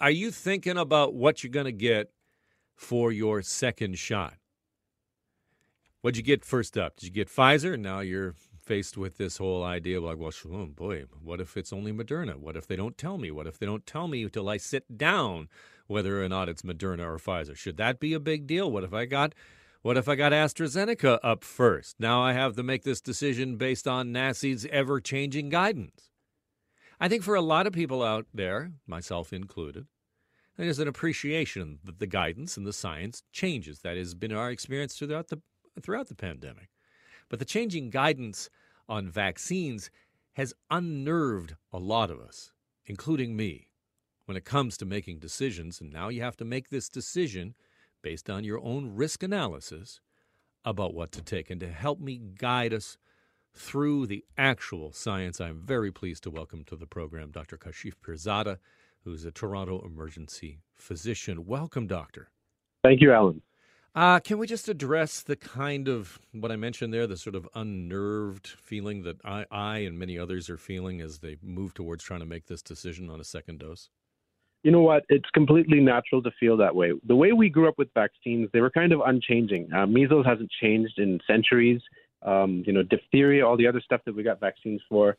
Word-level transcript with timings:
are 0.00 0.10
you 0.10 0.30
thinking 0.30 0.76
about 0.76 1.14
what 1.14 1.42
you're 1.42 1.50
going 1.50 1.66
to 1.66 1.72
get 1.72 2.10
for 2.74 3.10
your 3.10 3.42
second 3.42 3.98
shot? 3.98 4.34
What'd 6.00 6.16
you 6.16 6.22
get 6.22 6.44
first 6.44 6.76
up? 6.76 6.96
Did 6.96 7.06
you 7.06 7.12
get 7.12 7.28
Pfizer? 7.28 7.78
Now 7.78 8.00
you're 8.00 8.34
faced 8.62 8.98
with 8.98 9.16
this 9.16 9.38
whole 9.38 9.64
idea 9.64 9.98
of 9.98 10.04
like, 10.04 10.18
well, 10.18 10.32
oh 10.52 10.66
boy, 10.66 11.04
what 11.22 11.40
if 11.40 11.56
it's 11.56 11.72
only 11.72 11.92
Moderna? 11.92 12.36
What 12.36 12.56
if 12.56 12.66
they 12.66 12.76
don't 12.76 12.98
tell 12.98 13.16
me? 13.16 13.30
What 13.30 13.46
if 13.46 13.58
they 13.58 13.66
don't 13.66 13.86
tell 13.86 14.08
me 14.08 14.24
until 14.24 14.48
I 14.48 14.56
sit 14.56 14.98
down 14.98 15.48
whether 15.86 16.22
or 16.22 16.28
not 16.28 16.48
it's 16.48 16.62
Moderna 16.62 17.06
or 17.06 17.18
Pfizer? 17.18 17.56
Should 17.56 17.76
that 17.78 18.00
be 18.00 18.12
a 18.12 18.20
big 18.20 18.46
deal? 18.46 18.70
What 18.70 18.84
if 18.84 18.92
I 18.92 19.06
got 19.06 19.34
what 19.82 19.96
if 19.96 20.08
I 20.08 20.16
got 20.16 20.32
AstraZeneca 20.32 21.20
up 21.22 21.44
first? 21.44 21.96
Now 22.00 22.20
I 22.20 22.32
have 22.32 22.56
to 22.56 22.64
make 22.64 22.82
this 22.82 23.00
decision 23.00 23.56
based 23.56 23.86
on 23.86 24.08
NACI's 24.08 24.66
ever 24.72 25.00
changing 25.00 25.48
guidance. 25.48 26.10
I 27.00 27.08
think 27.08 27.22
for 27.22 27.34
a 27.34 27.42
lot 27.42 27.66
of 27.66 27.72
people 27.72 28.02
out 28.02 28.26
there, 28.32 28.72
myself 28.86 29.32
included, 29.32 29.86
there's 30.56 30.78
an 30.78 30.88
appreciation 30.88 31.78
that 31.84 31.98
the 31.98 32.06
guidance 32.06 32.56
and 32.56 32.66
the 32.66 32.72
science 32.72 33.22
changes. 33.32 33.80
That 33.80 33.96
has 33.96 34.14
been 34.14 34.32
our 34.32 34.50
experience 34.50 34.96
throughout 34.96 35.28
the 35.28 35.40
throughout 35.82 36.08
the 36.08 36.14
pandemic. 36.14 36.70
But 37.28 37.38
the 37.38 37.44
changing 37.44 37.90
guidance 37.90 38.48
on 38.88 39.10
vaccines 39.10 39.90
has 40.34 40.54
unnerved 40.70 41.56
a 41.72 41.78
lot 41.78 42.10
of 42.10 42.20
us, 42.20 42.52
including 42.86 43.36
me, 43.36 43.68
when 44.24 44.36
it 44.36 44.44
comes 44.44 44.76
to 44.78 44.86
making 44.86 45.18
decisions. 45.18 45.80
And 45.80 45.92
now 45.92 46.08
you 46.08 46.22
have 46.22 46.36
to 46.38 46.44
make 46.44 46.70
this 46.70 46.88
decision 46.88 47.54
based 48.02 48.30
on 48.30 48.44
your 48.44 48.60
own 48.62 48.94
risk 48.94 49.22
analysis 49.22 50.00
about 50.64 50.94
what 50.94 51.12
to 51.12 51.22
take. 51.22 51.50
And 51.50 51.60
to 51.60 51.68
help 51.68 52.00
me 52.00 52.20
guide 52.38 52.72
us 52.72 52.96
through 53.56 54.06
the 54.06 54.24
actual 54.36 54.92
science, 54.92 55.40
I'm 55.40 55.60
very 55.60 55.90
pleased 55.90 56.22
to 56.24 56.30
welcome 56.30 56.64
to 56.64 56.76
the 56.76 56.86
program 56.86 57.30
Dr. 57.30 57.56
Kashif 57.56 57.94
Pirzada, 58.04 58.58
who's 59.04 59.24
a 59.24 59.30
Toronto 59.30 59.84
emergency 59.84 60.58
physician. 60.74 61.46
Welcome, 61.46 61.86
doctor. 61.86 62.30
Thank 62.84 63.00
you, 63.00 63.12
Alan. 63.12 63.42
Uh, 63.94 64.20
can 64.20 64.36
we 64.36 64.46
just 64.46 64.68
address 64.68 65.22
the 65.22 65.36
kind 65.36 65.88
of 65.88 66.18
what 66.32 66.52
I 66.52 66.56
mentioned 66.56 66.92
there, 66.92 67.06
the 67.06 67.16
sort 67.16 67.34
of 67.34 67.48
unnerved 67.54 68.46
feeling 68.46 69.04
that 69.04 69.16
I, 69.24 69.46
I 69.50 69.78
and 69.78 69.98
many 69.98 70.18
others 70.18 70.50
are 70.50 70.58
feeling 70.58 71.00
as 71.00 71.20
they 71.20 71.38
move 71.42 71.72
towards 71.72 72.04
trying 72.04 72.20
to 72.20 72.26
make 72.26 72.46
this 72.46 72.60
decision 72.60 73.08
on 73.08 73.20
a 73.20 73.24
second 73.24 73.60
dose? 73.60 73.88
You 74.62 74.70
know 74.70 74.82
what? 74.82 75.04
It's 75.08 75.30
completely 75.30 75.80
natural 75.80 76.22
to 76.24 76.30
feel 76.38 76.58
that 76.58 76.74
way. 76.74 76.92
The 77.06 77.16
way 77.16 77.32
we 77.32 77.48
grew 77.48 77.68
up 77.68 77.78
with 77.78 77.88
vaccines, 77.94 78.50
they 78.52 78.60
were 78.60 78.70
kind 78.70 78.92
of 78.92 79.00
unchanging. 79.06 79.72
Uh, 79.72 79.86
measles 79.86 80.26
hasn't 80.26 80.50
changed 80.60 80.98
in 80.98 81.20
centuries. 81.26 81.80
Um, 82.22 82.64
you 82.66 82.72
know, 82.72 82.82
diphtheria, 82.82 83.46
all 83.46 83.56
the 83.56 83.66
other 83.66 83.80
stuff 83.80 84.00
that 84.06 84.16
we 84.16 84.22
got 84.22 84.40
vaccines 84.40 84.80
for. 84.88 85.16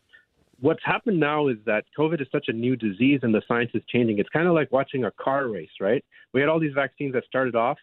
What's 0.59 0.84
happened 0.84 1.20
now 1.20 1.48
is 1.48 1.58
that 1.66 1.86
COVID 1.98 2.20
is 2.20 2.28
such 2.31 2.45
a 2.48 2.54
new 2.54 2.76
disease 2.76 3.20
and 3.22 3.34
the 3.34 3.44
science 3.48 3.72
is 3.76 3.84
changing. 3.88 4.17
It's 4.17 4.30
kind 4.30 4.48
of 4.48 4.56
like 4.56 4.72
watching 4.72 5.06
a 5.06 5.12
car 5.12 5.48
race, 5.48 5.70
right? 5.80 6.04
We 6.34 6.42
had 6.42 6.50
all 6.50 6.59
these 6.59 6.73
vaccines 6.73 7.14
that 7.14 7.26
started 7.26 7.56
off 7.56 7.78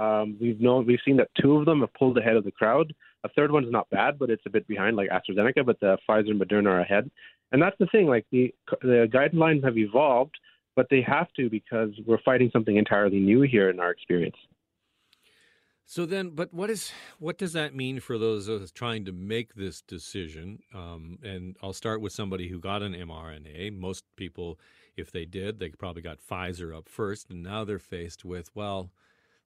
um, 0.00 0.36
we've 0.40 0.60
known 0.60 0.86
we've 0.86 1.00
seen 1.04 1.16
that 1.18 1.30
two 1.40 1.56
of 1.56 1.66
them 1.66 1.80
have 1.80 1.92
pulled 1.94 2.16
ahead 2.18 2.36
of 2.36 2.44
the 2.44 2.50
crowd. 2.50 2.94
A 3.24 3.28
third 3.28 3.50
one's 3.50 3.70
not 3.70 3.90
bad, 3.90 4.18
but 4.18 4.30
it's 4.30 4.42
a 4.46 4.50
bit 4.50 4.66
behind, 4.66 4.96
like 4.96 5.10
AstraZeneca. 5.10 5.64
But 5.66 5.78
the 5.80 5.98
Pfizer 6.08 6.30
and 6.30 6.40
Moderna 6.40 6.68
are 6.68 6.80
ahead, 6.80 7.10
and 7.52 7.60
that's 7.60 7.76
the 7.78 7.86
thing. 7.86 8.06
Like 8.06 8.26
the 8.32 8.54
the 8.82 9.08
guidelines 9.12 9.62
have 9.62 9.76
evolved, 9.76 10.34
but 10.74 10.86
they 10.90 11.02
have 11.02 11.30
to 11.34 11.50
because 11.50 11.90
we're 12.06 12.22
fighting 12.24 12.50
something 12.52 12.76
entirely 12.76 13.18
new 13.18 13.42
here 13.42 13.68
in 13.68 13.78
our 13.78 13.90
experience. 13.90 14.36
So 15.90 16.06
then, 16.06 16.30
but 16.30 16.54
what 16.54 16.70
is 16.70 16.92
what 17.18 17.36
does 17.36 17.52
that 17.54 17.74
mean 17.74 17.98
for 17.98 18.16
those 18.16 18.46
of 18.46 18.62
us 18.62 18.70
trying 18.70 19.04
to 19.06 19.12
make 19.12 19.56
this 19.56 19.82
decision? 19.82 20.60
Um, 20.72 21.18
and 21.20 21.56
I'll 21.64 21.72
start 21.72 22.00
with 22.00 22.12
somebody 22.12 22.46
who 22.46 22.60
got 22.60 22.80
an 22.80 22.92
mRNA. 22.92 23.76
Most 23.76 24.04
people, 24.14 24.60
if 24.96 25.10
they 25.10 25.24
did, 25.24 25.58
they 25.58 25.70
probably 25.70 26.00
got 26.00 26.20
Pfizer 26.20 26.72
up 26.78 26.88
first, 26.88 27.28
and 27.28 27.42
now 27.42 27.64
they're 27.64 27.80
faced 27.80 28.24
with 28.24 28.54
well 28.54 28.92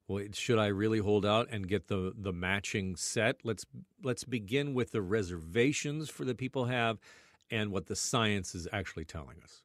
well, 0.07 0.23
should 0.35 0.59
I 0.59 0.67
really 0.67 0.99
hold 0.99 1.25
out 1.25 1.49
and 1.51 1.67
get 1.67 1.89
the 1.89 2.13
the 2.15 2.35
matching 2.35 2.95
set? 2.95 3.37
Let's 3.43 3.65
let's 4.03 4.25
begin 4.25 4.75
with 4.75 4.91
the 4.91 5.01
reservations 5.01 6.11
for 6.11 6.27
the 6.27 6.35
people 6.35 6.67
have 6.67 6.99
and 7.51 7.73
what 7.73 7.87
the 7.87 7.97
science 7.97 8.55
is 8.55 8.69
actually 8.71 9.07
telling 9.07 9.39
us. 9.43 9.64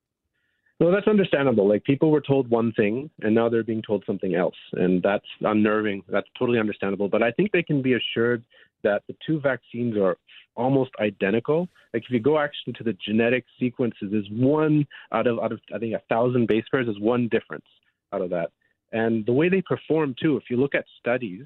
Well, 0.80 0.92
that's 0.92 1.08
understandable. 1.08 1.68
Like 1.68 1.84
people 1.84 2.10
were 2.10 2.22
told 2.22 2.50
one 2.50 2.72
thing 2.72 3.10
and 3.22 3.36
now 3.36 3.50
they're 3.50 3.64
being 3.64 3.82
told 3.82 4.04
something 4.06 4.36
else, 4.36 4.56
and 4.74 5.04
that's 5.04 5.26
unnerving. 5.42 6.04
That's 6.08 6.28
totally 6.38 6.60
understandable. 6.60 7.10
But 7.10 7.22
I 7.22 7.32
think 7.32 7.52
they 7.52 7.64
can 7.64 7.82
be 7.82 7.94
assured 7.94 8.44
that 8.84 9.04
the 9.08 9.16
two 9.26 9.42
vaccines 9.42 9.98
are 9.98 10.18
almost 10.56 10.92
identical. 11.02 11.68
Like 11.94 12.04
if 12.04 12.12
you 12.12 12.20
go 12.22 12.40
actually 12.40 12.74
to 12.74 12.84
the 12.84 12.96
genetic 13.06 13.44
sequences, 13.60 14.10
there's 14.12 14.30
one 14.32 14.88
out 15.12 15.28
of 15.28 15.40
out 15.40 15.52
of 15.52 15.60
I 15.74 15.80
think 15.80 15.96
a 15.96 16.02
thousand 16.08 16.48
base 16.48 16.66
pairs 16.72 16.88
is 16.88 17.00
one 17.00 17.28
difference 17.30 17.66
out 18.14 18.22
of 18.22 18.30
that. 18.30 18.52
And 18.92 19.26
the 19.26 19.34
way 19.34 19.50
they 19.50 19.62
perform, 19.62 20.16
too, 20.20 20.38
if 20.38 20.44
you 20.50 20.58
look 20.58 20.74
at 20.74 20.86
studies, 21.00 21.46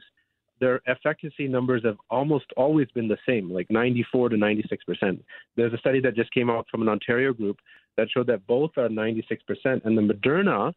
their 0.60 0.82
efficacy 0.88 1.48
numbers 1.48 1.84
have 1.84 1.98
almost 2.10 2.46
always 2.56 2.88
been 2.94 3.08
the 3.08 3.18
same, 3.28 3.52
like 3.52 3.70
94 3.70 4.30
to 4.30 4.38
96 4.38 4.84
percent. 4.86 5.24
There's 5.58 5.74
a 5.74 5.78
study 5.78 6.00
that 6.02 6.16
just 6.16 6.32
came 6.32 6.50
out 6.50 6.68
from 6.70 6.82
an 6.84 6.90
Ontario 6.90 7.34
group 7.34 7.58
that 7.98 8.08
showed 8.09 8.28
that 8.28 8.46
both 8.48 8.72
are 8.78 8.90
96 8.90 9.44
percent, 9.44 9.84
and 9.86 9.98
the 9.98 10.14
Moderna, 10.14 10.74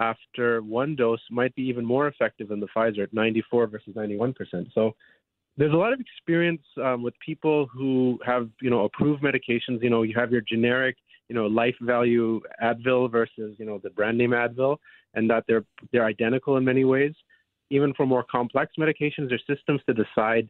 after 0.00 0.62
one 0.62 0.96
dose, 0.96 1.20
might 1.30 1.54
be 1.54 1.62
even 1.62 1.84
more 1.84 2.08
effective 2.08 2.48
than 2.48 2.60
the 2.60 2.68
Pfizer 2.76 3.04
at 3.04 3.12
94 3.12 3.66
versus 3.68 3.94
91 3.94 4.32
percent. 4.34 4.68
So 4.74 4.94
there's 5.56 5.72
a 5.72 5.76
lot 5.76 5.92
of 5.92 6.00
experience 6.00 6.62
um, 6.82 7.02
with 7.02 7.14
people 7.24 7.68
who 7.72 8.18
have, 8.26 8.48
you 8.60 8.70
know, 8.70 8.84
approved 8.84 9.22
medications. 9.22 9.82
You 9.82 9.90
know, 9.90 10.02
you 10.02 10.14
have 10.16 10.32
your 10.32 10.40
generic, 10.40 10.96
you 11.28 11.34
know, 11.34 11.46
life 11.46 11.76
value 11.80 12.40
Advil 12.62 13.10
versus, 13.10 13.54
you 13.58 13.64
know, 13.64 13.78
the 13.82 13.90
brand 13.90 14.18
name 14.18 14.30
Advil 14.30 14.78
and 15.14 15.30
that 15.30 15.44
they're 15.46 15.64
they're 15.92 16.04
identical 16.04 16.56
in 16.56 16.64
many 16.64 16.84
ways. 16.84 17.14
Even 17.70 17.94
for 17.94 18.06
more 18.06 18.24
complex 18.30 18.72
medications, 18.78 19.28
there's 19.28 19.42
systems 19.46 19.80
to 19.86 19.94
decide, 19.94 20.48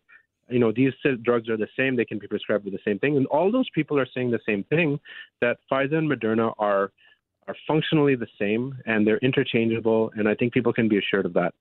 you 0.49 0.59
know, 0.59 0.73
these 0.73 0.93
drugs 1.23 1.49
are 1.49 1.57
the 1.57 1.69
same, 1.77 1.97
they 1.97 2.05
can 2.05 2.19
be 2.19 2.27
prescribed 2.27 2.65
with 2.65 2.75
the 2.75 2.81
same 2.85 2.99
thing. 2.99 3.17
And 3.17 3.27
all 3.27 3.51
those 3.51 3.69
people 3.75 3.99
are 3.99 4.07
saying 4.15 4.31
the 4.31 4.41
same 4.47 4.65
thing 4.65 5.01
that 5.41 5.59
Pfizer 5.71 5.95
and 5.95 6.11
Moderna 6.11 6.53
are 6.59 6.93
are 7.47 7.57
functionally 7.67 8.17
the 8.17 8.27
same 8.39 8.75
and 8.87 9.07
they're 9.07 9.19
interchangeable. 9.19 10.11
And 10.17 10.27
I 10.27 10.35
think 10.35 10.55
people 10.55 10.73
can 10.73 10.89
be 10.89 10.97
assured 10.97 11.27
of 11.27 11.35
that. 11.35 11.53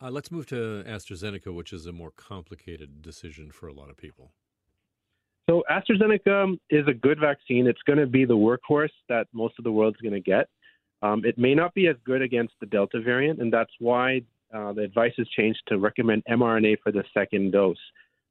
Uh, 0.00 0.10
let's 0.10 0.30
move 0.30 0.46
to 0.46 0.84
AstraZeneca, 0.86 1.52
which 1.52 1.72
is 1.72 1.86
a 1.86 1.92
more 1.92 2.12
complicated 2.12 3.02
decision 3.02 3.50
for 3.50 3.66
a 3.66 3.72
lot 3.72 3.90
of 3.90 3.96
people. 3.96 4.30
So 5.48 5.64
AstraZeneca 5.68 6.56
is 6.70 6.86
a 6.86 6.94
good 6.94 7.18
vaccine. 7.18 7.66
It's 7.66 7.82
going 7.82 7.98
to 7.98 8.06
be 8.06 8.24
the 8.24 8.36
workhorse 8.36 8.88
that 9.08 9.26
most 9.32 9.54
of 9.58 9.64
the 9.64 9.72
world's 9.72 10.00
going 10.00 10.14
to 10.14 10.20
get. 10.20 10.48
Um, 11.02 11.24
it 11.24 11.36
may 11.36 11.54
not 11.54 11.74
be 11.74 11.88
as 11.88 11.96
good 12.04 12.22
against 12.22 12.54
the 12.60 12.66
Delta 12.66 13.00
variant, 13.00 13.40
and 13.40 13.52
that's 13.52 13.72
why 13.78 14.22
uh, 14.54 14.72
the 14.72 14.82
advice 14.82 15.12
has 15.16 15.28
changed 15.28 15.60
to 15.68 15.78
recommend 15.78 16.22
mRNA 16.30 16.78
for 16.82 16.92
the 16.92 17.04
second 17.14 17.52
dose. 17.52 17.78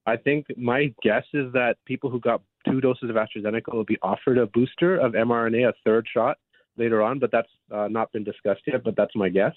I 0.06 0.18
think 0.18 0.48
my 0.58 0.94
guess 1.04 1.24
is 1.34 1.52
that 1.54 1.78
people 1.86 2.10
who 2.10 2.20
got 2.20 2.42
two 2.68 2.82
doses 2.82 3.10
of 3.10 3.16
AstraZeneca 3.16 3.74
will 3.74 3.86
be 3.86 3.98
offered 4.02 4.38
a 4.38 4.48
booster 4.48 4.98
of 4.98 5.14
mRNA, 5.14 5.70
a 5.70 5.74
third 5.86 6.08
shot 6.12 6.38
later 6.78 7.02
on, 7.02 7.20
but 7.20 7.32
that's 7.32 7.50
uh, 7.72 7.88
not 7.90 8.12
been 8.12 8.24
discussed 8.24 8.62
yet, 8.66 8.84
but 8.84 8.96
that's 8.96 9.16
my 9.16 9.30
guess. 9.30 9.54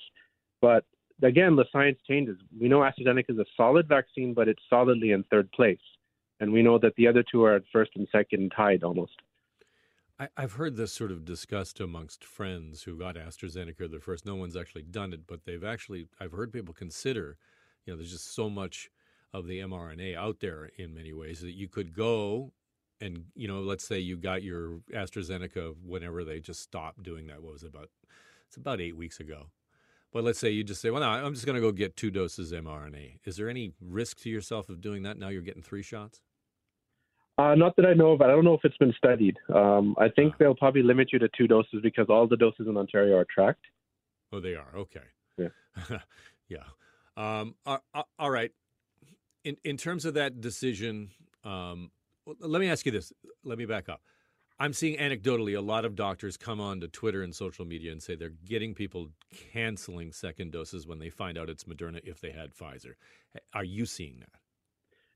But 0.60 0.84
again, 1.22 1.56
the 1.56 1.64
science 1.72 1.98
changes. 2.08 2.36
We 2.60 2.68
know 2.68 2.80
AstraZeneca 2.80 3.30
is 3.30 3.38
a 3.38 3.46
solid 3.56 3.88
vaccine, 3.88 4.34
but 4.34 4.48
it's 4.48 4.62
solidly 4.68 5.12
in 5.12 5.24
third 5.24 5.50
place. 5.52 5.80
And 6.40 6.52
we 6.52 6.62
know 6.62 6.78
that 6.78 6.94
the 6.96 7.06
other 7.06 7.22
two 7.22 7.44
are 7.44 7.54
at 7.54 7.62
first 7.72 7.92
and 7.94 8.06
second 8.10 8.52
tied 8.56 8.82
almost. 8.82 9.12
I, 10.36 10.40
have 10.40 10.52
heard 10.52 10.76
this 10.76 10.92
sort 10.92 11.10
of 11.10 11.24
discussed 11.24 11.80
amongst 11.80 12.24
friends 12.24 12.82
who 12.84 12.96
got 12.96 13.16
AstraZeneca 13.16 13.90
the 13.90 13.98
first. 13.98 14.24
No 14.24 14.36
one's 14.36 14.56
actually 14.56 14.82
done 14.82 15.12
it, 15.12 15.26
but 15.26 15.44
they've 15.44 15.64
actually, 15.64 16.06
I've 16.20 16.32
heard 16.32 16.52
people 16.52 16.74
consider, 16.74 17.38
you 17.84 17.92
know, 17.92 17.96
there's 17.96 18.12
just 18.12 18.34
so 18.34 18.48
much 18.48 18.90
of 19.32 19.46
the 19.46 19.60
mRNA 19.60 20.16
out 20.16 20.40
there 20.40 20.70
in 20.76 20.94
many 20.94 21.12
ways 21.12 21.40
that 21.40 21.52
you 21.52 21.68
could 21.68 21.94
go 21.94 22.52
and, 23.00 23.24
you 23.34 23.48
know, 23.48 23.60
let's 23.60 23.84
say 23.84 23.98
you 23.98 24.16
got 24.16 24.44
your 24.44 24.78
AstraZeneca 24.94 25.74
whenever 25.84 26.22
they 26.22 26.38
just 26.38 26.60
stopped 26.60 27.02
doing 27.02 27.26
that. 27.26 27.42
What 27.42 27.54
was 27.54 27.64
it 27.64 27.70
about? 27.74 27.88
It's 28.46 28.56
about 28.56 28.80
eight 28.80 28.96
weeks 28.96 29.18
ago. 29.18 29.46
But 30.12 30.22
let's 30.25 30.38
say 30.38 30.50
you 30.50 30.62
just 30.62 30.82
say, 30.82 30.90
well, 30.90 31.00
no, 31.00 31.08
I'm 31.08 31.34
just 31.34 31.46
going 31.46 31.56
to 31.56 31.60
go 31.60 31.72
get 31.72 31.96
two 31.96 32.10
doses 32.10 32.52
mRNA. 32.52 33.18
Is 33.25 33.36
there 33.36 33.48
any 33.48 33.72
risk 33.80 34.20
to 34.20 34.30
yourself 34.30 34.68
of 34.68 34.80
doing 34.80 35.02
that? 35.02 35.18
Now 35.18 35.28
you're 35.28 35.42
getting 35.42 35.62
three 35.62 35.82
shots? 35.82 36.20
Uh, 37.38 37.55
not 37.55 37.75
that 37.76 37.87
I 37.87 37.94
know 37.94 38.12
of. 38.12 38.20
I 38.20 38.26
don't 38.26 38.44
know 38.44 38.55
if 38.55 38.61
it's 38.64 38.76
been 38.76 38.93
studied. 38.96 39.37
Um, 39.52 39.96
I 39.99 40.08
think 40.08 40.37
they'll 40.38 40.55
probably 40.55 40.82
limit 40.82 41.12
you 41.12 41.19
to 41.19 41.29
two 41.37 41.46
doses 41.46 41.81
because 41.82 42.06
all 42.08 42.26
the 42.26 42.37
doses 42.37 42.67
in 42.69 42.76
Ontario 42.76 43.17
are 43.17 43.26
tracked. 43.32 43.64
Oh, 44.32 44.40
they 44.40 44.55
are. 44.55 44.69
Okay. 44.76 45.00
Yeah. 45.38 45.49
yeah. 46.49 46.64
Um, 47.17 47.55
all 48.19 48.31
right. 48.31 48.52
In 49.44 49.56
in 49.64 49.76
terms 49.76 50.05
of 50.05 50.14
that 50.14 50.40
decision, 50.40 51.11
um, 51.44 51.90
let 52.26 52.61
me 52.61 52.69
ask 52.69 52.87
you 52.87 52.93
this. 52.93 53.12
Let 53.44 53.58
me 53.58 53.67
back 53.67 53.88
up. 53.88 54.02
I'm 54.58 54.73
seeing 54.73 54.96
anecdotally 54.99 55.56
a 55.56 55.61
lot 55.61 55.85
of 55.85 55.96
doctors 55.96 56.37
come 56.37 56.61
on 56.61 56.81
to 56.81 56.88
Twitter 56.88 57.23
and 57.23 57.35
social 57.35 57.64
media 57.64 57.90
and 57.90 58.00
say 58.00 58.14
they're 58.14 58.31
getting 58.44 58.75
people 58.75 59.08
canceling 59.52 60.12
second 60.12 60.52
doses 60.52 60.87
when 60.87 61.00
they 61.00 61.11
find 61.11 61.37
out 61.37 61.49
it's 61.49 61.64
Moderna 61.64 62.00
if 62.05 62.20
they 62.20 62.31
had 62.31 62.55
Pfizer. 62.55 62.94
Are 63.52 63.64
you 63.64 63.87
seeing 63.87 64.20
that? 64.20 64.41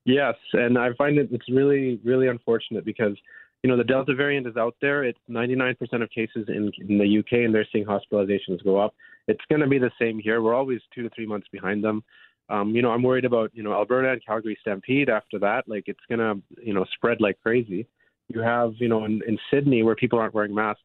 Yes, 0.07 0.33
and 0.53 0.77
I 0.77 0.93
find 0.93 1.19
it 1.19 1.29
it's 1.31 1.47
really 1.49 1.99
really 2.03 2.27
unfortunate 2.27 2.83
because 2.83 3.15
you 3.63 3.69
know, 3.69 3.77
the 3.77 3.83
Delta 3.83 4.13
variant 4.13 4.47
is 4.47 4.55
out 4.55 4.75
there. 4.81 5.03
It's 5.03 5.19
99% 5.29 5.75
of 6.01 6.09
cases 6.09 6.45
in, 6.47 6.71
in 6.87 6.97
the 6.97 7.19
UK, 7.19 7.43
and 7.43 7.53
they're 7.53 7.67
seeing 7.71 7.85
hospitalizations 7.85 8.63
go 8.63 8.77
up. 8.77 8.93
It's 9.27 9.41
going 9.49 9.61
to 9.61 9.67
be 9.67 9.79
the 9.79 9.91
same 9.99 10.19
here. 10.19 10.41
We're 10.41 10.53
always 10.53 10.79
two 10.93 11.03
to 11.03 11.09
three 11.09 11.25
months 11.25 11.47
behind 11.51 11.83
them. 11.83 12.03
Um, 12.49 12.75
you 12.75 12.81
know, 12.81 12.91
I'm 12.91 13.03
worried 13.03 13.25
about 13.25 13.51
you 13.53 13.63
know 13.63 13.73
Alberta 13.73 14.11
and 14.11 14.25
Calgary 14.25 14.57
Stampede. 14.61 15.09
After 15.09 15.37
that, 15.39 15.67
like 15.67 15.83
it's 15.87 15.99
going 16.07 16.19
to 16.19 16.41
you 16.63 16.73
know 16.73 16.85
spread 16.93 17.19
like 17.19 17.37
crazy. 17.43 17.87
You 18.29 18.39
have 18.39 18.73
you 18.77 18.87
know 18.87 19.03
in, 19.03 19.21
in 19.27 19.37
Sydney 19.51 19.83
where 19.83 19.95
people 19.95 20.17
aren't 20.17 20.33
wearing 20.33 20.55
masks. 20.55 20.81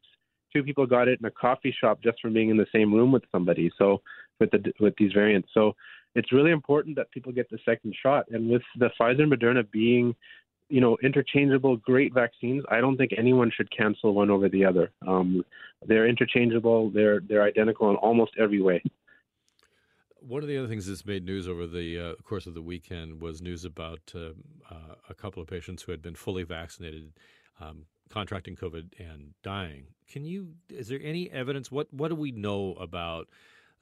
Two 0.51 0.63
people 0.63 0.85
got 0.85 1.07
it 1.07 1.19
in 1.21 1.25
a 1.25 1.31
coffee 1.31 1.73
shop 1.79 1.99
just 2.03 2.19
from 2.21 2.33
being 2.33 2.49
in 2.49 2.57
the 2.57 2.67
same 2.73 2.93
room 2.93 3.13
with 3.13 3.23
somebody. 3.31 3.71
So 3.77 4.01
with 4.41 4.51
the 4.51 4.73
with 4.81 4.93
these 4.97 5.13
variants, 5.13 5.47
so 5.53 5.73
it's 6.15 6.31
really 6.31 6.51
important 6.51 6.95
that 6.95 7.11
people 7.11 7.31
get 7.31 7.49
the 7.49 7.59
second 7.65 7.95
shot. 8.01 8.25
And 8.31 8.49
with 8.49 8.61
the 8.77 8.89
Pfizer 8.99 9.23
and 9.23 9.31
Moderna 9.31 9.69
being 9.69 10.15
you 10.69 10.81
know, 10.81 10.97
interchangeable, 11.03 11.77
great 11.77 12.13
vaccines. 12.15 12.63
I 12.69 12.81
don't 12.81 12.97
think 12.97 13.11
anyone 13.15 13.51
should 13.55 13.69
cancel 13.69 14.15
one 14.15 14.31
over 14.31 14.49
the 14.49 14.65
other. 14.65 14.91
Um, 15.07 15.45
they're 15.85 16.07
interchangeable. 16.07 16.89
They're 16.89 17.19
they're 17.19 17.43
identical 17.43 17.91
in 17.91 17.95
almost 17.97 18.31
every 18.39 18.59
way. 18.59 18.81
One 20.19 20.41
of 20.41 20.47
the 20.47 20.57
other 20.57 20.67
things 20.67 20.87
that's 20.87 21.05
made 21.05 21.25
news 21.25 21.47
over 21.47 21.67
the 21.67 21.99
uh, 21.99 22.15
course 22.23 22.47
of 22.47 22.53
the 22.53 22.61
weekend 22.61 23.21
was 23.21 23.41
news 23.41 23.65
about 23.65 24.13
uh, 24.15 24.29
uh, 24.71 24.95
a 25.09 25.13
couple 25.13 25.43
of 25.43 25.47
patients 25.47 25.83
who 25.83 25.91
had 25.91 26.01
been 26.01 26.15
fully 26.15 26.43
vaccinated, 26.43 27.11
um, 27.59 27.85
contracting 28.09 28.55
COVID 28.55 28.93
and 28.97 29.33
dying. 29.43 29.87
Can 30.09 30.23
you? 30.23 30.53
Is 30.69 30.87
there 30.87 30.99
any 31.03 31.29
evidence? 31.29 31.71
What 31.71 31.93
What 31.93 32.07
do 32.07 32.15
we 32.15 32.31
know 32.31 32.73
about? 32.79 33.27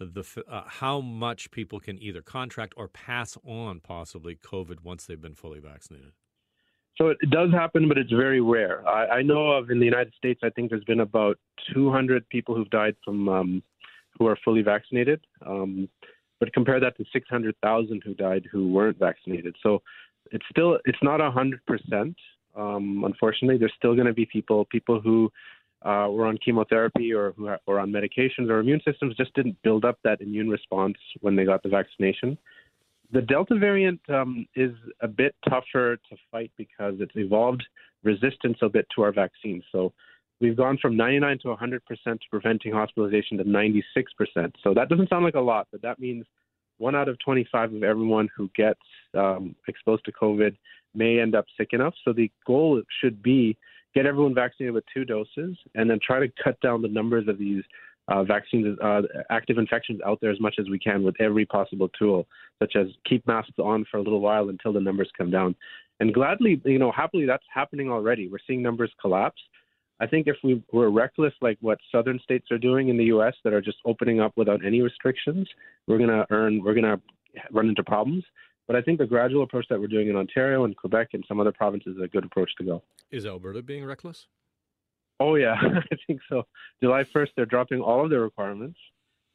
The 0.06 0.44
uh, 0.50 0.64
how 0.66 1.00
much 1.02 1.52
people 1.52 1.80
can 1.80 2.02
either 2.02 2.22
contract 2.22 2.74
or 2.76 2.88
pass 2.88 3.38
on 3.46 3.80
possibly 3.80 4.36
COVID 4.36 4.84
once 4.84 5.06
they've 5.06 5.22
been 5.22 5.36
fully 5.36 5.60
vaccinated. 5.60 6.14
So 6.98 7.08
it 7.08 7.18
does 7.30 7.52
happen, 7.52 7.88
but 7.88 7.98
it's 7.98 8.12
very 8.12 8.42
rare. 8.42 8.88
I, 8.88 9.20
I 9.20 9.22
know 9.22 9.52
of 9.52 9.70
in 9.70 9.80
the 9.80 9.86
United 9.86 10.14
States, 10.18 10.42
I 10.44 10.50
think 10.50 10.70
there's 10.70 10.84
been 10.84 11.00
about 11.00 11.38
200 11.74 12.28
people 12.30 12.54
who've 12.56 12.70
died 12.70 12.96
from 13.04 13.30
um, 13.30 13.64
who 14.18 14.28
are 14.28 14.38
fully 14.44 14.62
vaccinated. 14.62 15.22
Um, 15.46 15.88
but 16.40 16.52
compare 16.54 16.80
that 16.80 16.98
to 16.98 17.06
600,000 17.14 18.02
who 18.04 18.14
died 18.16 18.48
who 18.52 18.72
weren't 18.72 18.98
vaccinated. 18.98 19.56
So 19.64 19.82
it's 20.32 20.46
still 20.50 20.80
it's 20.86 20.98
not 21.02 21.20
100 21.20 21.66
percent. 21.66 22.16
Um, 22.56 23.04
unfortunately, 23.06 23.58
there's 23.58 23.74
still 23.78 23.96
going 23.96 24.08
to 24.08 24.14
be 24.14 24.26
people 24.26 24.66
people 24.66 25.00
who 25.00 25.32
uh, 25.84 26.08
were 26.10 26.28
on 26.28 26.38
chemotherapy 26.38 27.14
or 27.14 27.34
who 27.34 27.50
or 27.66 27.80
on 27.80 27.92
medications 27.92 28.50
or 28.50 28.60
immune 28.60 28.82
systems 28.86 29.16
just 29.16 29.34
didn't 29.34 29.58
build 29.64 29.86
up 29.86 29.98
that 30.04 30.22
immune 30.22 30.50
response 30.50 30.98
when 31.22 31.36
they 31.36 31.46
got 31.46 31.64
the 31.64 31.70
vaccination. 31.70 32.38
The 33.12 33.22
Delta 33.22 33.56
variant 33.56 34.00
um, 34.10 34.46
is 34.56 34.72
a 35.02 35.08
bit 35.08 35.36
tougher 35.50 35.98
to 35.98 36.16
fight 36.32 36.52
because 36.58 36.96
it's 37.00 37.16
evolved 37.16 37.64
resistance 38.04 38.58
a 38.62 38.70
bit 38.70 38.88
to 38.96 39.02
our 39.02 39.12
vaccine. 39.12 39.62
So 39.72 39.92
we've 40.40 40.56
gone 40.56 40.78
from 40.82 40.96
99 40.96 41.40
to 41.40 41.48
100% 41.50 41.80
to 41.88 42.20
preventing 42.30 42.72
hospitalization 42.72 43.38
to 43.38 43.44
96%. 43.44 43.84
So 44.64 44.74
that 44.74 44.88
doesn't 44.88 45.10
sound 45.10 45.26
like 45.26 45.36
a 45.36 45.42
lot, 45.42 45.68
but 45.72 45.82
that 45.82 46.00
means 46.00 46.26
one 46.78 46.96
out 46.96 47.10
of 47.10 47.18
25 47.20 47.74
of 47.74 47.84
everyone 47.84 48.30
who 48.36 48.50
gets 48.56 48.80
um, 49.14 49.56
exposed 49.68 50.06
to 50.06 50.12
COVID 50.12 50.56
may 50.96 51.20
end 51.20 51.36
up 51.36 51.46
sick 51.58 51.70
enough. 51.74 51.94
So 52.04 52.14
the 52.14 52.32
goal 52.46 52.82
should 53.02 53.22
be 53.22 53.58
get 53.94 54.06
everyone 54.06 54.34
vaccinated 54.34 54.74
with 54.74 54.84
two 54.94 55.06
doses 55.06 55.58
and 55.76 55.90
then 55.90 56.00
try 56.06 56.20
to 56.20 56.32
cut 56.44 56.60
down 56.62 56.82
the 56.82 56.88
numbers 56.88 57.28
of 57.28 57.38
these 57.38 57.64
uh, 58.08 58.24
vaccines, 58.24 58.78
uh, 58.84 59.02
active 59.30 59.58
infections 59.58 60.02
out 60.06 60.20
there 60.22 60.32
as 60.32 60.40
much 60.40 60.56
as 60.60 60.70
we 60.70 60.80
can 60.80 61.04
with 61.04 61.16
every 61.20 61.46
possible 61.46 61.90
tool, 61.98 62.28
such 62.60 62.76
as 62.76 62.88
keep 63.08 63.26
masks 63.28 63.54
on 63.60 63.86
for 63.90 63.98
a 63.98 64.02
little 64.02 64.22
while 64.22 64.50
until 64.50 64.74
the 64.74 64.80
numbers 64.80 65.10
come 65.18 65.30
down. 65.30 65.56
And 66.00 66.14
gladly, 66.14 66.60
you 66.66 66.80
know, 66.80 66.92
happily, 66.92 67.26
that's 67.26 67.44
happening 67.54 67.92
already. 67.92 68.28
We're 68.28 68.40
seeing 68.48 68.62
numbers 68.62 68.92
collapse. 69.00 69.42
I 70.00 70.08
think 70.08 70.26
if 70.26 70.36
we 70.44 70.64
were 70.74 70.90
reckless, 70.90 71.34
like 71.42 71.60
what 71.62 71.78
southern 71.92 72.20
states 72.24 72.48
are 72.50 72.58
doing 72.58 72.90
in 72.90 72.98
the 72.98 73.06
U.S., 73.06 73.36
that 73.44 73.54
are 73.54 73.62
just 73.62 73.78
opening 73.86 74.20
up 74.20 74.34
without 74.36 74.66
any 74.66 74.82
restrictions, 74.82 75.48
we're 75.88 76.00
to 76.00 76.26
earn, 76.32 76.64
we're 76.64 76.74
to 76.74 77.00
run 77.52 77.70
into 77.70 77.84
problems. 77.84 78.24
But 78.72 78.78
I 78.78 78.84
think 78.84 79.00
the 79.00 79.06
gradual 79.06 79.44
approach 79.44 79.66
that 79.70 79.82
we're 79.82 79.88
doing 79.88 80.08
in 80.08 80.16
Ontario 80.16 80.64
and 80.64 80.78
Quebec 80.78 81.10
and 81.12 81.26
some 81.28 81.42
other 81.42 81.52
provinces 81.52 81.98
is 81.98 82.02
a 82.02 82.08
good 82.08 82.24
approach 82.24 82.52
to 82.58 82.64
go. 82.64 82.82
Is 83.10 83.26
Alberta 83.26 83.62
being 83.62 83.84
reckless? 83.84 84.28
Oh 85.20 85.36
yeah, 85.36 85.56
I 85.62 85.96
think 86.08 86.22
so. 86.30 86.44
July 86.82 87.04
first, 87.12 87.34
they're 87.36 87.46
dropping 87.46 87.82
all 87.82 88.02
of 88.02 88.10
their 88.10 88.22
requirements. 88.22 88.80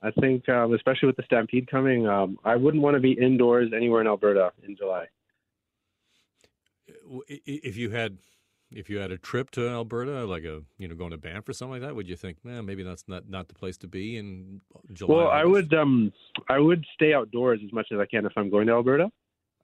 I 0.01 0.11
think, 0.13 0.49
um, 0.49 0.73
especially 0.73 1.09
with 1.09 1.17
the 1.17 1.23
Stampede 1.25 1.71
coming, 1.71 2.07
um, 2.07 2.39
I 2.47 2.57
wouldn't 2.57 2.83
want 2.83 2.95
to 2.95 3.01
be 3.01 3.13
indoors 3.13 3.73
anywhere 3.77 4.01
in 4.01 4.07
Alberta 4.07 4.53
in 4.67 4.75
July. 4.75 5.05
If 7.29 7.77
you 7.77 7.91
had, 7.91 8.17
if 8.71 8.89
you 8.89 9.01
had 9.01 9.11
a 9.11 9.19
trip 9.19 9.51
to 9.51 9.69
Alberta, 9.69 10.25
like 10.25 10.45
a 10.45 10.63
you 10.79 10.89
know 10.89 10.95
going 10.95 11.11
to 11.11 11.19
Banff 11.19 11.47
or 11.47 11.53
something 11.53 11.73
like 11.73 11.83
that, 11.83 11.95
would 11.95 12.09
you 12.09 12.17
think, 12.17 12.43
man, 12.43 12.65
maybe 12.65 12.83
that's 12.83 13.05
not 13.07 13.29
not 13.29 13.49
the 13.49 13.55
place 13.55 13.77
to 13.79 13.87
be 13.87 14.17
in 14.17 14.63
July? 14.95 15.15
Well, 15.15 15.29
I 15.29 15.45
would, 15.45 15.75
um, 15.75 16.11
I 16.49 16.59
would 16.59 16.87
stay 16.95 17.13
outdoors 17.13 17.61
as 17.63 17.71
much 17.75 17.89
as 17.93 17.99
I 17.99 18.07
can 18.07 18.25
if 18.25 18.33
I'm 18.35 18.49
going 18.49 18.69
to 18.69 18.73
Alberta 18.73 19.11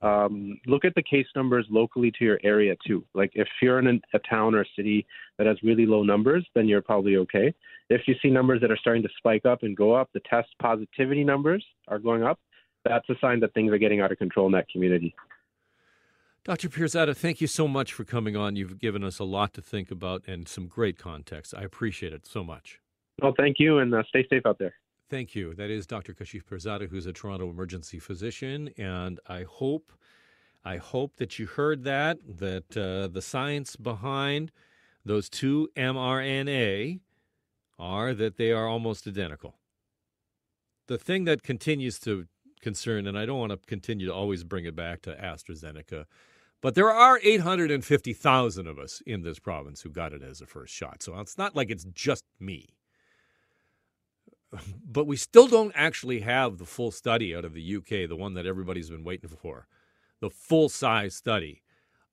um, 0.03 0.59
look 0.67 0.85
at 0.85 0.95
the 0.95 1.03
case 1.03 1.27
numbers 1.37 1.67
locally 1.71 2.11
to 2.19 2.25
your 2.25 2.41
area 2.43 2.75
too. 2.87 3.05
Like 3.15 3.31
if 3.35 3.49
you're 3.61 3.79
in 3.79 3.87
a, 3.87 4.17
a 4.17 4.19
town 4.29 4.55
or 4.55 4.63
a 4.63 4.67
city 4.77 5.07
that 5.39 5.47
has 5.47 5.57
really 5.63 5.87
low 5.87 6.03
numbers, 6.03 6.47
then 6.55 6.69
you're 6.69 6.83
probably 6.83 7.17
okay. 7.19 7.55
If 7.89 8.03
you 8.07 8.15
see 8.21 8.29
numbers 8.29 8.61
that 8.63 8.71
are 8.71 8.77
starting 8.77 9.03
to 9.05 9.09
spike 9.17 9.47
up 9.47 9.63
and 9.63 9.77
go 9.77 9.95
up, 9.95 10.11
the 10.13 10.21
test 10.29 10.49
positivity 10.61 11.25
numbers 11.25 11.65
are 11.89 11.99
going 11.99 12.23
up. 12.23 12.41
That's 12.85 13.09
a 13.11 13.15
sign 13.21 13.39
that 13.41 13.55
things 13.55 13.73
are 13.73 13.79
getting 13.79 14.01
out 14.01 14.11
of 14.11 14.19
control 14.19 14.47
in 14.47 14.53
that 14.53 14.69
community. 14.69 15.15
Dr. 16.45 16.69
Pirzada, 16.69 17.17
thank 17.17 17.41
you 17.41 17.47
so 17.47 17.69
much 17.69 17.93
for 17.93 18.05
coming 18.05 18.37
on. 18.37 18.57
You've 18.57 18.81
given 18.81 19.05
us 19.05 19.21
a 19.21 19.25
lot 19.25 19.55
to 19.55 19.63
think 19.63 19.93
about 19.93 20.25
and 20.27 20.49
some 20.49 20.67
great 20.67 20.99
context. 20.99 21.55
I 21.57 21.63
appreciate 21.63 22.13
it 22.13 22.27
so 22.27 22.43
much. 22.43 22.81
Well, 23.23 23.35
thank 23.37 23.61
you, 23.61 23.79
and 23.79 23.95
uh, 23.95 24.03
stay 24.09 24.27
safe 24.29 24.45
out 24.45 24.59
there. 24.59 24.75
Thank 25.13 25.35
you. 25.35 25.53
That 25.53 25.69
is 25.69 25.87
Dr. 25.87 26.15
Kashif 26.15 26.45
Pirzada, 26.45 26.89
who's 26.89 27.05
a 27.05 27.13
Toronto 27.13 27.51
emergency 27.51 27.99
physician, 27.99 28.71
and 28.79 29.21
I 29.27 29.43
hope, 29.43 29.93
I 30.65 30.79
hope 30.79 31.17
that 31.17 31.39
you 31.39 31.45
heard 31.45 31.85
that 31.85 32.17
that 32.39 32.75
uh, 32.75 33.09
the 33.09 33.21
science 33.21 33.77
behind 33.77 34.53
those 35.05 35.29
two 35.29 35.69
mRNA 35.77 37.01
are 37.79 38.15
that 38.15 38.39
they 38.39 38.53
are 38.53 38.67
almost 38.67 39.07
identical. 39.07 39.57
The 40.87 40.97
thing 40.97 41.27
that 41.27 41.43
continues 41.43 41.99
to 41.99 42.25
concern, 42.63 43.07
and 43.07 43.19
I 43.19 43.27
don't 43.27 43.39
want 43.39 43.53
to 43.53 43.59
continue 43.67 44.07
to 44.07 44.15
always 44.15 44.45
bring 44.45 44.65
it 44.65 44.75
back 44.75 45.03
to 45.03 45.15
AstraZeneca, 45.15 46.07
but 46.63 46.75
there 46.75 46.91
are 46.91 47.21
850,000 47.23 48.67
of 48.67 48.79
us 48.79 49.03
in 49.05 49.21
this 49.21 49.39
province 49.39 49.83
who 49.83 49.91
got 49.91 50.15
it 50.15 50.23
as 50.23 50.41
a 50.41 50.47
first 50.47 50.73
shot. 50.73 51.03
So 51.03 51.21
it's 51.21 51.37
not 51.37 51.55
like 51.55 51.69
it's 51.69 51.85
just 51.93 52.25
me 52.41 52.71
but 54.87 55.07
we 55.07 55.17
still 55.17 55.47
don't 55.47 55.73
actually 55.75 56.21
have 56.21 56.59
the 56.59 56.67
full 56.67 56.91
study 56.91 57.35
out 57.35 57.45
of 57.45 57.55
the 57.55 57.77
UK, 57.77 58.09
the 58.09 58.17
one 58.17 58.35
that 58.35 58.47
everybody's 58.47 58.91
been 58.91 59.05
waiting 59.05 59.31
for, 59.31 59.67
the 60.21 60.31
full 60.31 60.69
size 60.69 61.15
study 61.15 61.63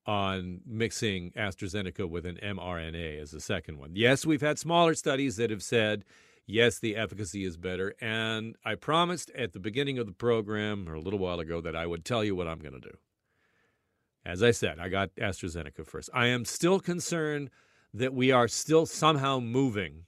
on 0.05 0.61
mixing 0.65 1.31
AstraZeneca 1.31 2.09
with 2.09 2.25
an 2.25 2.39
mRNA 2.41 3.21
as 3.21 3.31
the 3.31 3.41
second 3.41 3.77
one. 3.77 3.91
Yes, 3.93 4.25
we've 4.25 4.41
had 4.41 4.57
smaller 4.57 4.95
studies 4.95 5.35
that 5.35 5.49
have 5.51 5.61
said, 5.61 6.03
yes, 6.47 6.79
the 6.79 6.95
efficacy 6.95 7.43
is 7.43 7.57
better. 7.57 7.93
And 8.01 8.55
I 8.65 8.75
promised 8.75 9.29
at 9.31 9.53
the 9.53 9.59
beginning 9.59 9.99
of 9.99 10.07
the 10.07 10.11
program, 10.11 10.89
or 10.89 10.95
a 10.95 11.01
little 11.01 11.19
while 11.19 11.39
ago, 11.39 11.61
that 11.61 11.75
I 11.75 11.85
would 11.85 12.05
tell 12.05 12.23
you 12.23 12.35
what 12.35 12.47
I'm 12.47 12.59
going 12.59 12.73
to 12.73 12.79
do. 12.79 12.97
As 14.25 14.41
I 14.41 14.51
said, 14.51 14.79
I 14.79 14.89
got 14.89 15.15
AstraZeneca 15.15 15.85
first. 15.85 16.09
I 16.13 16.27
am 16.27 16.45
still 16.45 16.79
concerned 16.79 17.49
that 17.93 18.13
we 18.13 18.31
are 18.31 18.47
still 18.47 18.85
somehow 18.85 19.39
moving 19.39 20.05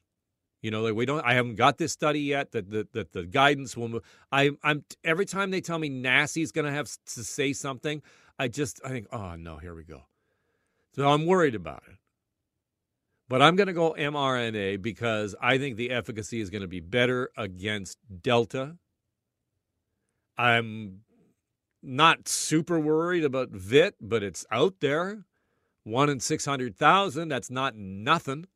you 0.62 0.70
know, 0.72 0.82
like 0.82 0.94
we 0.94 1.06
don't. 1.06 1.26
I 1.26 1.34
haven't 1.34 1.56
got 1.56 1.78
this 1.78 1.92
study 1.92 2.22
yet. 2.22 2.52
That 2.52 2.70
the, 2.70 2.88
that 2.94 3.12
the 3.14 3.26
guidance 3.26 3.76
will 3.76 3.90
move. 3.90 4.04
I, 4.32 4.52
I'm 4.64 4.84
every 5.04 5.26
time 5.26 5.52
they 5.52 5.62
tell 5.62 5.80
me 5.80 5.90
NACI's 5.90 6.52
going 6.52 6.66
to 6.66 6.72
have 6.72 6.90
to 7.16 7.24
say 7.24 7.54
something, 7.54 8.02
I 8.38 8.48
just 8.48 8.80
I 8.86 8.90
think, 8.90 9.08
oh 9.12 9.36
no, 9.36 9.58
here 9.58 9.74
we 9.74 9.84
go. 9.84 10.04
So 10.96 11.10
I'm 11.10 11.26
worried 11.26 11.56
about 11.56 11.84
it. 11.88 11.96
But 13.28 13.42
I'm 13.42 13.56
going 13.56 13.68
to 13.68 13.74
go 13.74 13.96
mRNA 13.98 14.82
because 14.82 15.36
I 15.42 15.58
think 15.58 15.78
the 15.78 15.92
efficacy 15.92 16.42
is 16.42 16.50
going 16.50 16.64
to 16.64 16.68
be 16.68 16.82
better 16.82 17.32
against 17.38 17.98
Delta. 18.22 18.76
I'm 20.38 21.00
not 21.82 22.28
super 22.28 22.78
worried 22.78 23.24
about 23.24 23.50
VITT, 23.52 23.96
but 24.02 24.22
it's 24.22 24.46
out 24.52 24.82
there. 24.82 25.26
One 25.84 26.10
in 26.10 26.20
600,000, 26.20 27.30
that's 27.30 27.50
not 27.50 27.76
nothing. 27.76 28.48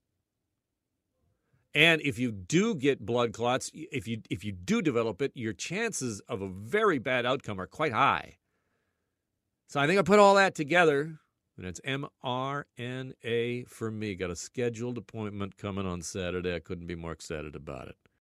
And 1.75 2.01
if 2.01 2.17
you 2.17 2.32
do 2.32 2.74
get 2.74 3.05
blood 3.05 3.34
clots, 3.34 3.70
if 3.74 4.08
you 4.08 4.22
if 4.29 4.46
you 4.46 4.53
do 4.53 4.82
develop 4.82 5.22
it, 5.22 5.34
your 5.36 5.51
chances 5.51 6.22
of 6.22 6.41
a 6.41 6.48
very 6.48 7.00
bad 7.00 7.25
outcome 7.25 7.60
are 7.60 7.67
quite 7.67 7.91
high. 7.91 8.38
So 9.67 9.82
I 9.82 9.86
think 9.86 10.00
I 10.00 10.03
put 10.03 10.20
all 10.20 10.36
that 10.36 10.55
together, 10.55 11.20
and 11.58 11.65
it's 11.65 11.82
mRNA 11.82 13.67
for 13.67 13.91
me. 13.91 14.15
Got 14.15 14.29
a 14.29 14.38
scheduled 14.38 14.98
appointment 14.98 15.58
coming 15.58 15.86
on 15.86 16.01
Saturday. 16.01 16.55
I 16.55 16.60
couldn't 16.60 16.88
be 16.88 16.96
more 16.96 17.12
excited 17.12 17.58
about 17.58 17.89
it. 17.89 17.98